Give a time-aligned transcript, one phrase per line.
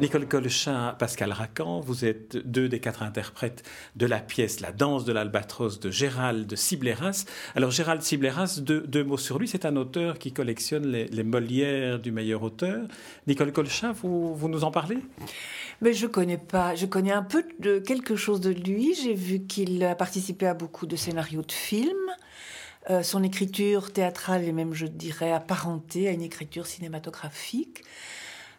[0.00, 3.62] Nicole Colchin, Pascal Racan, vous êtes deux des quatre interprètes
[3.94, 7.24] de la pièce La danse de l'albatros de Gérald Cibleras.
[7.54, 12.10] Alors Gérald Cibleras, deux, mots sur lui, c'est un auteur qui collectionne les, Molières du
[12.10, 12.88] meilleur auteur.
[13.28, 14.98] Nicole Colchin, vous, vous nous en parlez?
[15.80, 16.74] Mais je connais pas.
[16.74, 17.44] Je connais un peu
[17.86, 18.94] quelque chose de lui.
[18.94, 22.10] J'ai vu qu'il a participé à beaucoup de scénarios de films.
[22.90, 27.82] Euh, son écriture théâtrale est même, je dirais, apparentée à une écriture cinématographique.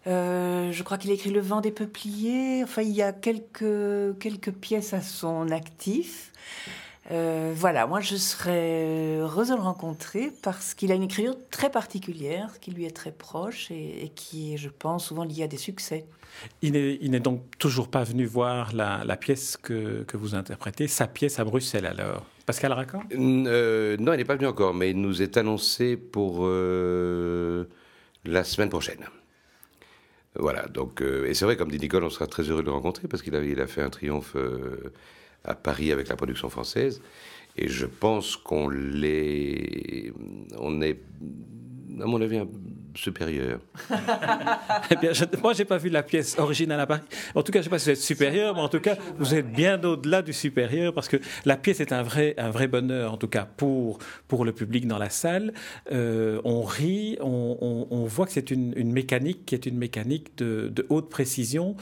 [0.08, 2.64] Euh, je crois qu'il a écrit Le vent des peupliers.
[2.64, 6.31] Enfin, il y a quelques, quelques pièces à son actif.
[7.11, 11.70] Euh, voilà, moi je serais heureuse de le rencontrer parce qu'il a une écriture très
[11.70, 15.58] particulière, qui lui est très proche et, qui est, je pense, souvent liée à des
[15.58, 16.08] succès.
[16.64, 21.38] Il n'est donc toujours pas venu voir la, pièce que, que, vous interprétez, sa pièce
[21.38, 25.22] à Bruxelles alors Pascal Racan euh, Non, il n'est pas venu encore, mais il nous
[25.22, 29.06] est annoncé pour la semaine prochaine.
[30.38, 32.73] Voilà, donc, euh, et c'est vrai, comme dit Nicole, on sera très heureux de le
[32.73, 34.92] rencontrer parce qu'il a, fait un triomphe euh,
[35.45, 37.02] à Paris avec la production française.
[37.58, 40.11] Et je pense qu'on l'est.
[40.58, 41.00] On est,
[42.02, 42.42] à mon avis,
[42.98, 43.59] supérieur.
[44.89, 47.02] eh bien, je, moi, j'ai pas vu la pièce originale à Paris.
[47.33, 49.36] En tout cas, je sais pas si vous êtes supérieur, mais en tout cas, vous
[49.36, 53.14] êtes bien au-delà du supérieur parce que la pièce est un vrai, un vrai bonheur,
[53.14, 55.53] en tout cas pour pour le public dans la salle.
[55.92, 61.09] Euh, on rit, on, voit que c'est une, mécanique qui est une mécanique de haute
[61.09, 61.76] précision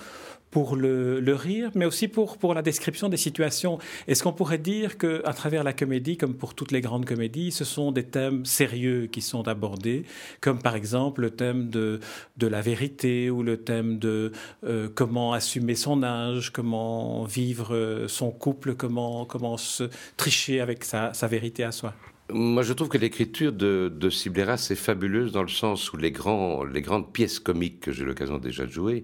[0.53, 3.79] pour le, rire, mais aussi pour, la description des situations.
[4.07, 7.65] Est-ce qu'on pourrait dire qu'à travers la comédie, comme pour toutes les grandes comédies, ce
[7.65, 10.03] sont des thèmes sérieux qui sont abordés,
[10.41, 11.99] comme par exemple le thème de,
[12.39, 14.31] la vérité ou le thème de
[14.63, 19.85] euh, comment assumer son âge, comment vivre euh, son couple, comment, comment se
[20.17, 21.95] tricher avec sa, vérité à soi?
[22.31, 26.11] Moi, je trouve que l'écriture de, de Cibleras est fabuleuse dans le sens où les,
[26.11, 29.03] grands, les grandes pièces comiques que j'ai l'occasion déjà de jouer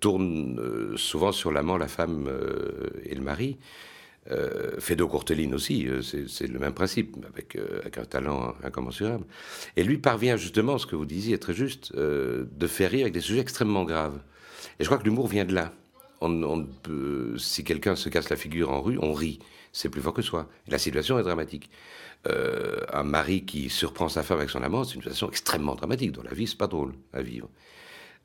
[0.00, 3.58] tourne euh, souvent sur l'amant, la femme euh, et le mari.
[4.30, 4.78] Euh,
[5.08, 7.56] Courteline aussi, c'est le même principe, avec,
[7.96, 9.24] un talent incommensurable.
[9.76, 13.12] Et lui parvient justement, ce que vous disiez est très juste, de faire rire avec
[13.12, 14.18] des sujets extrêmement graves.
[14.80, 15.72] Et je crois que l'humour vient de là.
[17.38, 19.38] Si quelqu'un se casse la figure en rue, on rit.
[19.72, 20.48] C'est plus fort que soi.
[20.66, 21.70] La situation est dramatique.
[22.24, 26.24] un mari qui surprend sa femme avec son amant, c'est une situation extrêmement dramatique, dont
[26.24, 27.48] la vie, c'est pas drôle à vivre.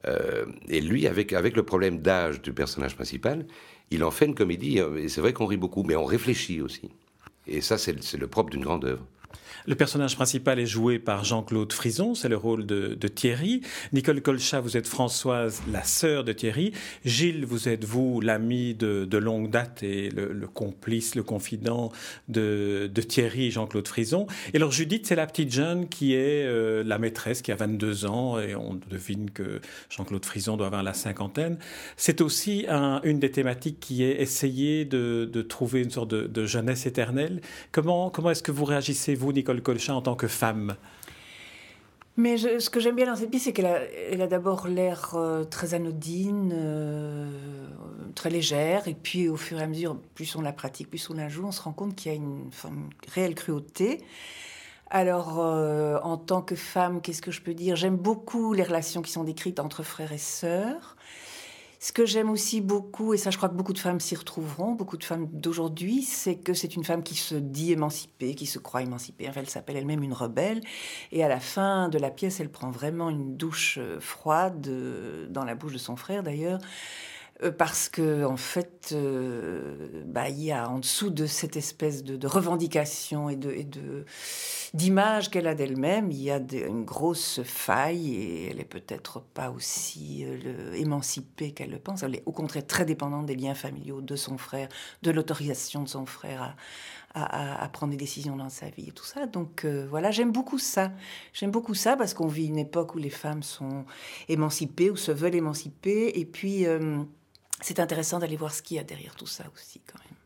[0.08, 3.46] Euh, et lui, avec, avec le problème d'âge du personnage principal,
[3.92, 4.80] il en fait une comédie.
[4.80, 6.90] Euh, et c'est vrai qu'on rit beaucoup, mais on réfléchit aussi.
[7.48, 9.06] Et ça, c'est le propre d'une grande œuvre.
[9.68, 13.62] Le personnage principal est joué par Jean-Claude Frison, c'est le rôle de, Thierry.
[13.94, 16.72] Nicole Colchat, vous êtes Françoise, la sœur de Thierry.
[17.06, 21.92] Gilles, vous êtes vous l'ami de, longue date et le, complice, le confident
[22.30, 24.28] de, Thierry, Jean-Claude Frison.
[24.54, 28.06] Et alors Judith, c'est la petite jeune qui est euh, la maîtresse, qui a 22
[28.06, 29.60] ans, et on devine que
[29.90, 31.58] Jean-Claude Frison doit avoir la cinquantaine.
[31.98, 32.66] C'est aussi
[33.04, 37.42] une des thématiques qui est essayer de, trouver une sorte de, jeunesse éternelle.
[37.72, 40.76] Comment, comment est-ce que vous réagissez, vous, Nicole Colchat en tant que femme
[42.18, 45.74] mais ce que j'aime bien dans cette pièce, c'est qu'elle a, d'abord l'air euh, très
[45.74, 47.68] anodine, euh,
[48.16, 51.14] très légère, et puis au fur et à mesure, plus on la pratique, plus on
[51.14, 54.04] la joue, on se rend compte qu'il y a une, une réelle cruauté.
[54.90, 57.78] Alors, euh, en tant que femme, qu'est-ce que je peux dire?
[57.78, 60.98] J'aime beaucoup les relations qui sont décrites entre frères et sœurs.
[61.84, 64.74] Ce que j'aime aussi beaucoup, et ça je crois que beaucoup de femmes s'y retrouveront,
[64.74, 68.60] beaucoup de femmes d'aujourd'hui, c'est que c'est une femme qui se dit émancipée, qui se
[68.60, 69.28] croit émancipée.
[69.28, 70.62] Enfin, elle s'appelle elle-même une rebelle.
[71.12, 75.28] Et à la fin de la pièce, elle prend vraiment une douche euh, froide, euh,
[75.30, 76.60] dans la bouche de son frère d'ailleurs
[77.58, 78.96] parce que en fait,
[80.06, 84.06] bah, il y a en dessous de cette espèce de, revendication et de,
[84.74, 89.52] d'image qu'elle a d'elle-même, il y a une grosse faille et elle est peut-être pas
[89.52, 92.04] aussi euh, émancipée qu'elle le pense.
[92.04, 94.70] Elle est au contraire très dépendante des liens familiaux de son frère,
[95.02, 96.56] de l'autorisation de son frère
[97.14, 99.26] à, prendre des décisions dans sa vie et tout ça.
[99.26, 100.94] Donc euh, voilà, j'aime beaucoup ça.
[101.34, 103.86] J'aime beaucoup ça parce qu'on vit une époque où les femmes sont
[104.30, 106.18] émancipées ou se veulent émanciper.
[106.18, 107.04] Et puis, euh,
[107.62, 110.18] c'est intéressant d'aller voir ce qu'il y a derrière tout ça aussi quand même.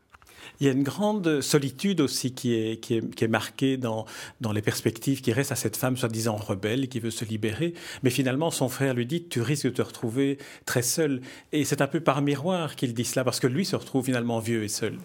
[0.60, 4.06] Il y a une grande solitude aussi qui est, qui est, qui est marquée dans,
[4.40, 7.74] dans les perspectives qui restent à cette femme soi-disant rebelle qui veut se libérer.
[8.02, 11.20] Mais finalement, son frère lui dit Tu risques de te retrouver très seul.
[11.52, 14.38] Et c'est un peu par miroir qu'il dit cela, parce que lui se retrouve finalement
[14.38, 14.98] vieux et seul.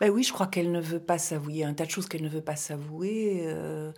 [0.00, 1.62] Ben oui, je crois qu'elle ne veut pas s'avouer.
[1.62, 3.42] Un tas de choses qu'elle ne veut pas s'avouer.
[3.44, 3.92] Euh,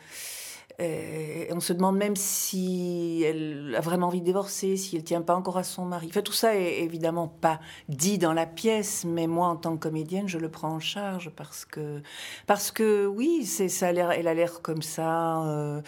[0.79, 5.35] on se demande même si elle a vraiment envie de divorcer, si elle tient pas
[5.35, 6.11] encore à son mari.
[6.11, 10.29] Tout ça est évidemment pas dit dans la pièce, mais moi, en tant que comédienne,
[10.29, 12.03] je le prends en charge parce que,
[12.47, 13.89] parce que oui, c'est ça.
[13.89, 15.83] A elle a l'air comme ça, euh,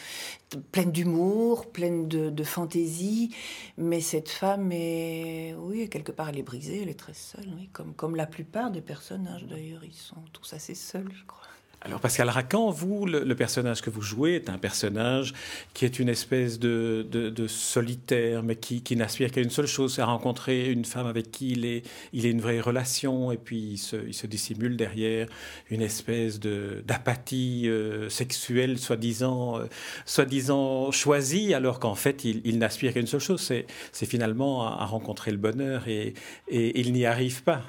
[0.72, 3.34] pleine d'humour, pleine de, de, fantaisie,
[3.78, 7.68] mais cette femme est, oui, quelque part, elle est brisée, elle est très seule, oui,
[7.72, 11.53] comme comme la plupart des personnages d'ailleurs, ils sont tous assez seuls, je crois.
[11.86, 15.34] Alors Pascal Racan, vous, le, personnage que vous jouez est un personnage
[15.74, 20.06] qui est une espèce de, solitaire, mais qui, n'aspire qu'à une seule chose, c'est à
[20.06, 21.82] rencontrer une femme avec qui il est,
[22.14, 25.28] il est une vraie relation, et puis il se, dissimule derrière
[25.68, 29.66] une espèce d'apathie euh, sexuelle, soi-disant euh,
[30.06, 35.32] soi-disant choisie, alors qu'en fait il, n'aspire qu'à une seule chose, c'est finalement à, rencontrer
[35.32, 36.14] le bonheur, et
[36.48, 37.60] il n'y arrive pas.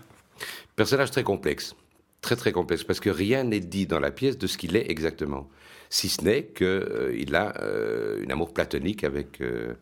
[0.78, 1.76] Personnage très complexe
[2.26, 4.90] très très complexe parce que rien n'est dit dans la pièce de ce qu'il est
[4.90, 5.48] exactement,
[5.90, 9.76] si ce n'est qu'il euh, a euh, une amour platonique avec, euh,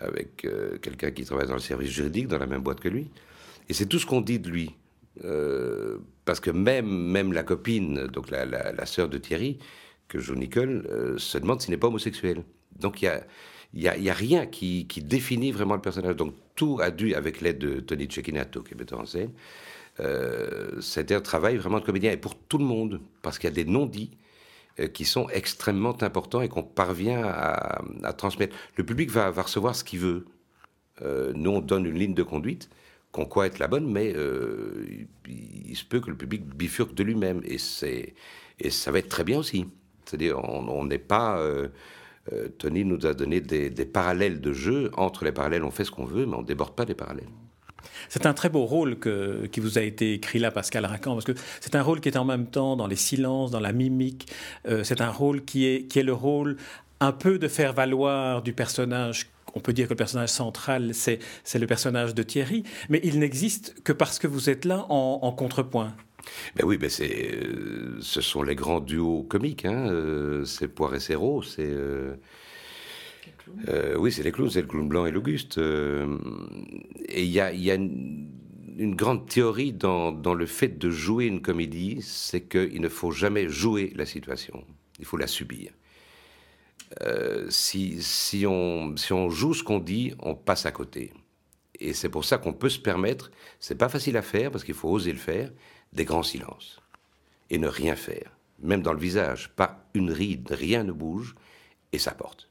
[0.00, 0.46] avec
[0.80, 3.10] quelqu'un qui travaille dans le service juridique, dans la même boîte que lui.
[3.68, 4.74] Et c'est tout ce qu'on dit de lui.
[6.24, 9.58] parce que même, même la copine, donc la, la, sœur de Thierry,
[10.08, 12.42] que joue Nicole, se demande s'il n'est pas homosexuel.
[12.78, 13.26] Donc il y a,
[13.74, 16.16] y, y a, rien qui, qui, définit vraiment le personnage.
[16.16, 19.32] Donc tout a dû, avec l'aide de Tony Cecchinato, qui est metteur en scène,
[20.00, 23.52] euh, c'était un travail vraiment de comédien et pour tout le monde, parce qu'il y
[23.52, 24.10] a des non-dits
[24.80, 28.54] euh, qui sont extrêmement importants et qu'on parvient à, transmettre.
[28.76, 30.26] Le public va, recevoir ce qu'il veut.
[31.02, 32.68] Euh, nous, on donne une ligne de conduite
[33.12, 34.14] qu'on croit être la bonne, mais
[35.26, 37.56] il, se peut que le public bifurque de lui-même et,
[38.60, 39.66] et ça va être très bien aussi.
[40.04, 41.42] C'est-à-dire, on n'est pas.
[42.58, 44.90] Tony nous a donné des, des parallèles de jeu.
[44.98, 47.30] Entre les parallèles, on fait ce qu'on veut, mais on ne déborde pas des parallèles.
[48.08, 48.98] C'est un très beau rôle
[49.50, 52.16] qui vous a été écrit là, Pascal Racan, parce que c'est un rôle qui est
[52.16, 54.26] en même temps dans les silences, dans la mimique.
[54.68, 56.56] Euh, c'est un rôle qui est, le rôle
[57.00, 61.18] un peu de faire valoir du personnage on peut dire que le personnage central, c'est,
[61.54, 65.94] le personnage de Thierry, mais il n'existe que parce que vous êtes là en, contrepoint.
[66.56, 69.64] Ben oui, ben euh, ce sont les grands duos comiques.
[69.64, 72.16] Hein, euh, c'est Poire et Serrault, c'est euh,
[73.96, 75.58] oui, c'est les clowns, c'est le clown blanc et l'Auguste.
[75.58, 76.18] Euh,
[77.08, 82.42] et il y a, une, grande théorie dans, le fait de jouer une comédie, c'est
[82.42, 84.64] qu'il ne faut jamais jouer la situation,
[84.98, 85.72] il faut la subir.
[87.02, 91.12] Euh, si, on, si on joue ce qu'on dit, on passe à côté.
[91.80, 94.74] Et c'est pour ça qu'on peut se permettre, c'est pas facile à faire parce qu'il
[94.74, 95.50] faut oser le faire,
[95.92, 96.80] des grands silences.
[97.50, 98.36] Et ne rien faire.
[98.60, 101.34] Même dans le visage, pas une ride, rien ne bouge,
[101.92, 102.48] et ça porte.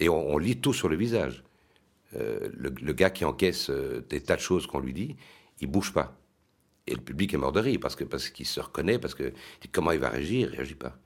[0.00, 1.42] Et on, lit tout sur le visage.
[2.14, 5.16] Euh, le, gars qui encaisse euh, des tas de choses qu'on lui dit,
[5.60, 6.16] il bouge pas.
[6.86, 9.32] Et le public est mort de rire parce qu'il se reconnaît, parce que
[9.72, 10.96] comment il va réagir, il réagit pas.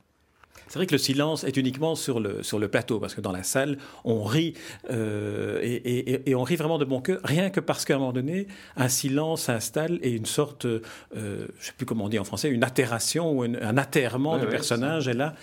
[0.73, 3.31] C'est vrai que le silence est uniquement sur le, sur le plateau, parce que dans
[3.31, 4.55] la salle, on rit,
[4.91, 8.47] euh, et, on rit vraiment de bon cœur, rien que parce qu'à un moment donné,
[8.77, 10.81] un silence s'installe et une sorte, euh,
[11.13, 14.47] je ne sais plus comment on dit en français, une atterration ou un atterrement du
[14.47, 15.35] personnage est là.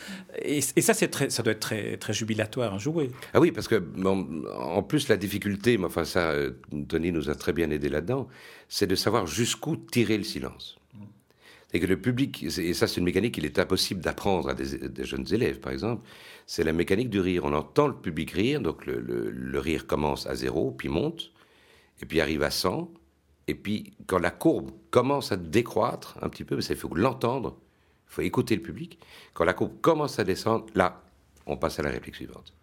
[0.41, 3.11] Et, ça, très, ça doit être très, très jubilatoire à jouer.
[3.35, 6.53] Ah oui, parce que en plus, la difficulté, mais enfin ça, euh,
[6.87, 8.27] Tony nous a très bien aidé là-dedans,
[8.67, 10.78] c'est de savoir jusqu'où tirer le silence
[11.73, 15.05] et que le public, et ça c'est une mécanique qu'il est impossible d'apprendre à des,
[15.05, 16.07] jeunes élèves par exemple,
[16.45, 17.45] c'est la mécanique du rire.
[17.45, 21.31] On entend le public rire, donc le, rire commence à zéro, puis monte,
[22.01, 22.91] et puis arrive à 100,
[23.47, 27.57] et puis quand la courbe commence à décroître un petit peu, il faut l'entendre,
[28.07, 28.99] il faut écouter le public,
[29.33, 31.03] quand la courbe commence à descendre, là,
[31.45, 32.53] on passe à la réplique suivante.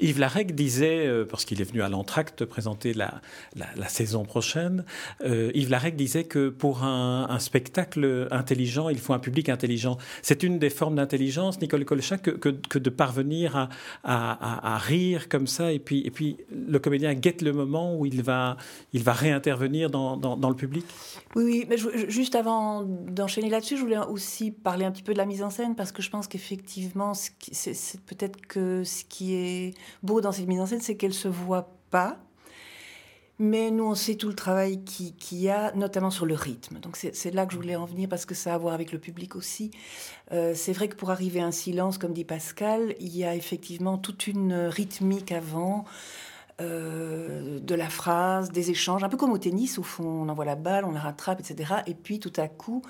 [0.00, 3.20] Yves Larec disait, euh, parce qu'il est venu à l'entracte présenter la,
[3.54, 4.84] la, saison prochaine,
[5.24, 9.98] euh, Yves Larec disait que pour un, spectacle intelligent, il faut un public intelligent.
[10.22, 13.68] C'est une des formes d'intelligence, Nicole Colchat, que, que, de parvenir à,
[14.04, 18.06] à, à, rire comme ça, et puis, et puis le comédien guette le moment où
[18.06, 18.56] il va,
[18.92, 20.84] il va réintervenir dans, dans, le public.
[21.34, 21.76] Oui, mais
[22.08, 25.50] juste avant d'enchaîner là-dessus, je voulais aussi parler un petit peu de la mise en
[25.50, 29.65] scène, parce que je pense qu'effectivement, c'est peut-être que ce qui est
[30.02, 32.18] beau dans cette mise en scène, c'est qu'elle se voit pas.
[33.38, 36.78] Mais nous, on sait tout le travail qu'il y a, notamment sur le rythme.
[36.78, 38.92] Donc c'est là que je voulais en venir parce que ça a à voir avec
[38.92, 39.70] le public aussi.
[40.32, 43.34] Euh, c'est vrai que pour arriver à un silence, comme dit Pascal, il y a
[43.34, 45.84] effectivement toute une rythmique avant.
[46.58, 50.46] Euh, de la phrase, des échanges, un peu comme au tennis, au fond, on envoie
[50.46, 51.74] la balle, on la rattrape, etc.
[51.86, 52.80] Et puis tout à coup,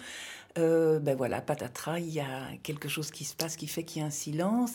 [0.55, 4.05] ben voilà, patatras, il y a quelque chose qui se passe qui fait qu'il y
[4.05, 4.71] a un silence.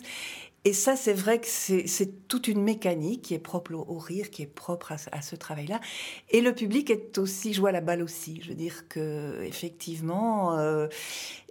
[0.63, 4.44] Et ça, c'est vrai que c'est toute une mécanique qui est propre au, rire, qui
[4.44, 5.82] est propre à, ce travail-là.
[6.30, 8.39] Et le public est aussi joue à la balle aussi.
[8.44, 10.88] Je veux dire que effectivement, euh,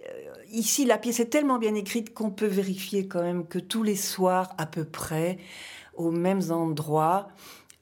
[0.07, 3.83] euh, ici, la pièce est tellement bien écrite qu'on peut vérifier quand même que tous
[3.83, 5.39] les soirs, à peu près,
[5.95, 7.27] aux mêmes endroits,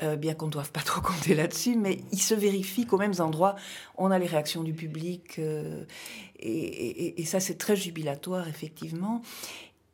[0.01, 3.19] euh, bien qu'on ne doive pas trop compter là-dessus, mais il se vérifie qu'aux mêmes
[3.19, 3.55] endroits,
[3.99, 5.39] on a les réactions du public,
[6.39, 9.21] et, et, ça c'est très jubilatoire, effectivement.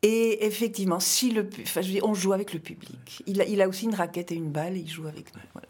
[0.08, 3.24] Et effectivement, si le, enfin, on joue avec le public.
[3.26, 5.60] Il a, il a, aussi une raquette et une balle, il joue avec nous.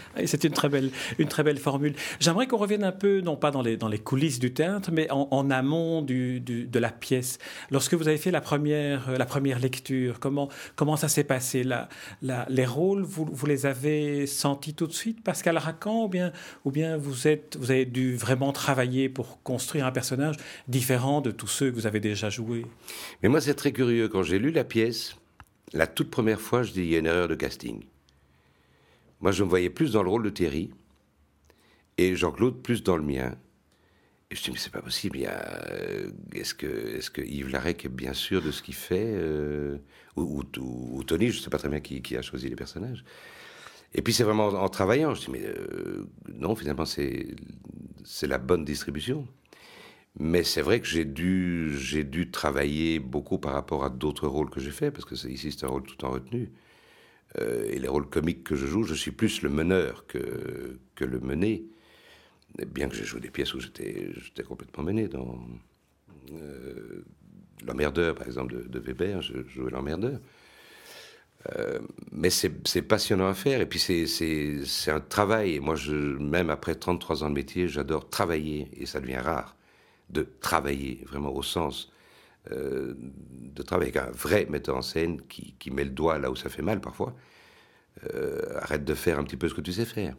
[0.26, 1.94] C'est une très belle, une très belle formule.
[2.20, 6.02] J'aimerais qu'on revienne un peu, non pas dans les, coulisses du théâtre, mais en, amont
[6.02, 7.38] de la pièce.
[7.70, 11.64] Lorsque vous avez fait la première, la première lecture, comment, comment ça s'est passé?
[12.22, 16.32] Les rôles, vous, vous, les avez sentis tout de suite, Pascal Racan, ou bien,
[16.64, 20.36] ou bien vous, êtes, vous avez dû vraiment travailler pour construire un personnage
[20.68, 22.66] différent de tous ceux que vous avez déjà joués?
[23.22, 24.08] Mais moi, c'est très curieux.
[24.08, 25.16] Quand j'ai lu la pièce,
[25.72, 27.80] la toute première fois, je dis il y a une erreur de casting.
[29.22, 30.70] Moi, je me voyais plus dans le rôle de Thierry
[31.96, 33.36] et Jean-Claude plus dans le mien.
[34.30, 35.18] Et je me dis, mais c'est pas possible.
[35.24, 39.78] Euh, est-ce que, est que Yves Larec est bien sûr de ce qu'il fait euh,
[40.16, 40.42] ou,
[41.04, 43.04] Tony, je ne sais pas très bien qui, a choisi les personnages.
[43.94, 45.14] Et puis c'est vraiment en, travaillant.
[45.14, 47.36] Je dis, mais euh, non, finalement, c'est
[48.22, 49.28] la bonne distribution.
[50.18, 51.76] Mais c'est vrai que j'ai dû,
[52.10, 55.64] dû travailler beaucoup par rapport à d'autres rôles que j'ai faits, parce que ici c'est
[55.64, 56.50] un rôle tout en retenue.
[57.38, 61.20] Euh, et les rôles comiques que je joue, je suis plus le meneur que, le
[61.20, 61.64] mené.
[62.66, 65.08] Bien que j'ai joué des pièces où j'étais complètement mené.
[65.08, 65.38] Dans
[66.32, 67.04] euh,
[67.66, 70.20] L'emmerdeur, par exemple, de, Weber, je jouais l'emmerdeur.
[71.56, 71.80] Euh,
[72.12, 75.54] mais c'est passionnant à faire et puis c'est un travail.
[75.54, 79.56] Et moi, même après 33 ans de métier, j'adore travailler et ça devient rare
[80.10, 81.90] de travailler, vraiment au sens
[82.50, 86.36] euh, de travailler avec un vrai metteur en scène qui, met le doigt là où
[86.36, 87.14] ça fait mal parfois.
[88.14, 90.16] Euh, arrête de faire un petit peu ce que tu sais faire.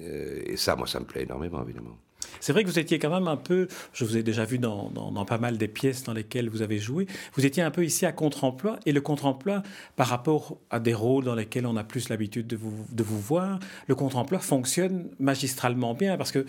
[0.00, 1.96] Euh, et ça, moi, ça me plaît énormément, évidemment.
[2.40, 4.90] C'est vrai que vous étiez quand même un peu, je vous ai déjà vu dans,
[5.26, 8.12] pas mal des pièces dans lesquelles vous avez joué, vous étiez un peu ici à
[8.12, 9.62] contre-emploi, et le contre-emploi,
[9.96, 13.20] par rapport à des rôles dans lesquels on a plus l'habitude de vous, de vous
[13.20, 16.44] voir, le contre-emploi fonctionne magistralement bien, parce que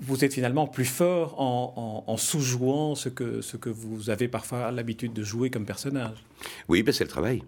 [0.00, 4.70] vous êtes finalement plus fort en, en, sous-jouant ce que, ce que vous avez parfois
[4.70, 6.24] l'habitude de jouer comme personnage.
[6.68, 7.42] Oui, ben c'est le travail.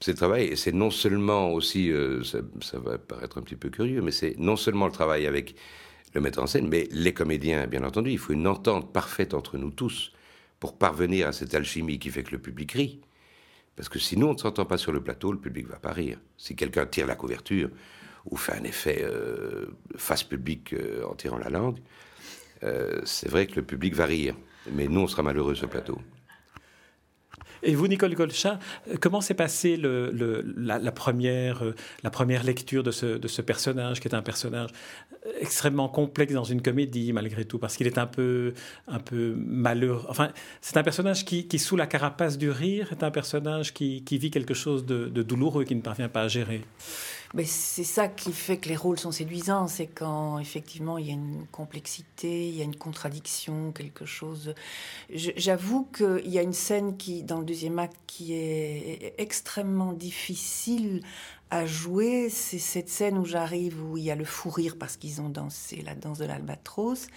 [0.00, 3.70] C'est le travail, et c'est non seulement aussi, euh, ça, va paraître un petit peu
[3.70, 5.54] curieux, mais c'est non seulement le travail avec
[6.14, 8.10] le mettre en scène, mais les comédiens, bien entendu.
[8.10, 10.12] Il faut une entente parfaite entre nous tous
[10.60, 13.00] pour parvenir à cette alchimie qui fait que le public rit.
[13.76, 15.92] Parce que si nous, on ne s'entend pas sur le plateau, le public va pas
[15.92, 16.18] rire.
[16.36, 17.70] Si quelqu'un tire la couverture
[18.26, 19.66] ou fait un effet euh,
[19.96, 21.78] face public euh, en tirant la langue,
[22.62, 24.36] euh, c'est vrai que le public va rire.
[24.70, 25.98] Mais nous, on sera malheureux sur le plateau.
[27.62, 28.58] Et vous, Nicole Golchat,
[29.00, 30.10] comment s'est passée le,
[30.56, 34.70] la, première, euh, la première lecture de ce, personnage, qui est un personnage
[35.40, 38.54] extrêmement complexe dans une comédie, malgré tout, parce qu'il est un peu,
[39.12, 40.04] malheureux.
[40.08, 44.18] Enfin, c'est un personnage qui, sous la carapace du rire, est un personnage qui, qui
[44.18, 46.62] vit quelque chose de, de douloureux, qui ne parvient pas à gérer.
[47.34, 51.10] Mais c'est ça qui fait que les rôles sont séduisants, c'est quand effectivement il y
[51.10, 54.54] a une complexité, il y a une contradiction, quelque chose.
[55.10, 61.02] J'avoue qu'il y a une scène qui, dans le deuxième acte, qui est extrêmement difficile
[61.52, 64.96] à jouer, c'est cette scène où j'arrive, où il y a le fou rire parce
[64.96, 67.08] qu'ils ont dansé la danse de l'albatros.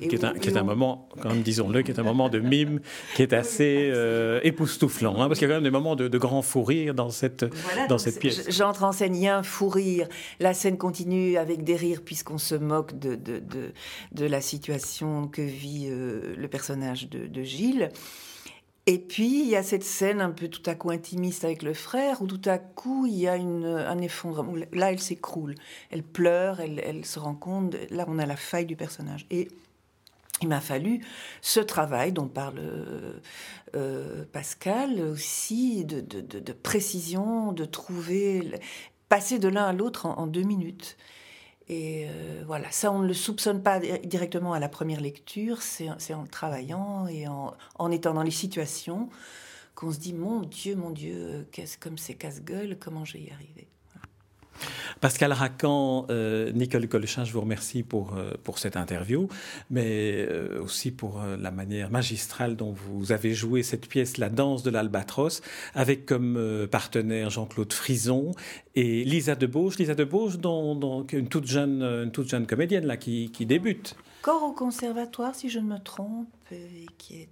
[0.00, 2.40] Qui, est un, qui est un, moment, quand même, disons-le, qui est un moment de
[2.40, 2.80] mime
[3.14, 6.18] qui est assez euh, époustouflant, hein, parce qu'il y a quand même des moments de,
[6.18, 7.44] grand fou rire dans cette,
[7.88, 8.50] dans cette pièce.
[8.50, 10.08] J'entre en scène, il y a un fou rire,
[10.40, 13.72] la scène continue avec des rires puisqu'on se moque de, de, de,
[14.10, 17.90] de, la situation que vit euh, le personnage de, Gilles.
[18.88, 21.74] Et puis, il y a cette scène un peu tout à coup intimiste avec le
[21.74, 24.54] frère, où tout à coup, il y a un effondrement.
[24.72, 25.56] Là, elle s'écroule.
[25.90, 27.74] Elle pleure, elle, se rend compte.
[27.90, 29.26] Là, on a la faille du personnage.
[29.30, 29.48] Et
[30.40, 31.04] il m'a fallu
[31.40, 32.60] ce travail dont parle
[33.74, 38.52] euh, Pascal aussi, de, précision, de trouver,
[39.08, 40.96] passer de l'un à l'autre en, deux minutes.
[41.68, 46.14] Et euh, voilà, ça, on ne le soupçonne pas directement à la première lecture, c'est
[46.14, 49.08] en travaillant et en, étant dans les situations
[49.74, 53.30] qu'on se dit, mon Dieu, mon Dieu, qu'est-ce comme c'est casse-gueule, comment je vais y
[53.30, 53.68] arriver?
[55.00, 59.28] Pascal Racan, euh, Nicole Colchin, je vous remercie pour, euh, pour cette interview,
[59.70, 64.62] mais euh, aussi pour la manière magistrale dont vous avez joué cette pièce, La danse
[64.62, 65.42] de l'albatros,
[65.74, 68.32] avec comme partenaire Jean-Claude Frison
[68.74, 69.78] et Lisa Debauche.
[69.78, 73.96] Lisa Debauche, une, toute jeune, une toute jeune comédienne là, qui, qui débute.
[74.22, 77.28] Encore au conservatoire, si je ne me trompe, et qui est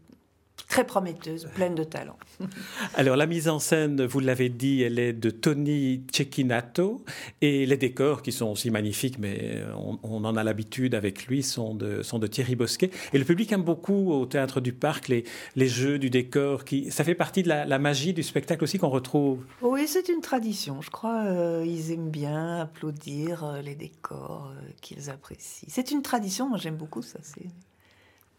[0.75, 2.17] très prometteuse, pleine de talent.
[2.97, 7.05] Alors la mise en scène, vous l'avez dit, elle est de Tony Cecchinato
[7.41, 9.63] et les décors qui sont aussi magnifiques, mais
[10.03, 12.91] on, en a l'habitude avec lui, sont de, sont de Thierry Bosquet.
[13.13, 15.23] Et le public aime beaucoup au théâtre du parc les,
[15.55, 16.65] les jeux du décor.
[16.65, 19.45] Qui, ça fait partie de la, magie du spectacle aussi qu'on retrouve.
[19.63, 20.83] Oui, c'est une tradition.
[20.83, 25.69] Je crois euh, ils aiment bien applaudir euh, les décors euh, qu'ils apprécient.
[25.71, 26.49] C'est une tradition.
[26.49, 27.21] Moi, j'aime beaucoup ça.
[27.23, 27.47] C'est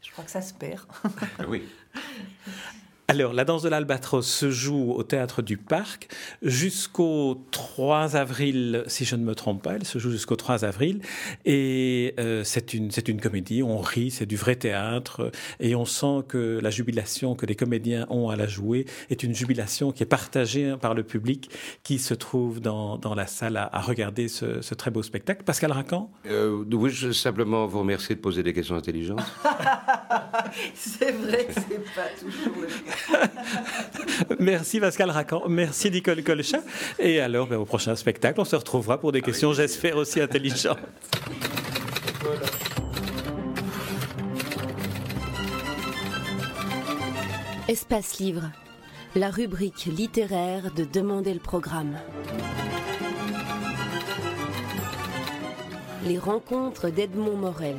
[0.06, 0.86] je crois que ça se perd.
[1.48, 1.68] oui.
[3.08, 6.08] Alors, la danse de l'albatros se joue au théâtre du Parc
[6.42, 9.76] jusqu'au 3 avril, si je ne me trompe pas.
[9.76, 11.02] Elle se joue jusqu'au 3 avril.
[11.46, 15.32] Et euh, c'est une, c'est une comédie, on rit, c'est du vrai théâtre.
[15.60, 19.36] Et on sent que la jubilation que les comédiens ont à la jouer est une
[19.36, 21.52] jubilation qui est partagée par le public
[21.84, 25.44] qui se trouve dans, dans la salle à, regarder ce, ce, très beau spectacle.
[25.44, 26.10] Pascal Racan?
[26.26, 29.22] Euh, Oui, je veux simplement vous remercier de poser des questions intelligentes.
[30.74, 32.95] c'est vrai que c'est pas toujours le cas.
[34.40, 36.62] merci Pascal Racan, merci Nicole Colchat.
[37.00, 40.80] Et alors, ben, au prochain spectacle, on se retrouvera pour des questions, j'espère, aussi intelligentes.
[47.68, 48.52] Espace Livre,
[49.16, 51.98] la rubrique littéraire de Demander le programme.
[56.06, 57.78] Les rencontres d'Edmond Morel.